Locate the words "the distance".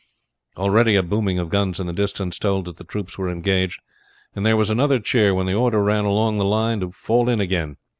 1.85-2.39